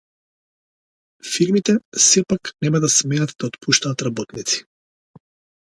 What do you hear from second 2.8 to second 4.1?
да смеат да отпуштаат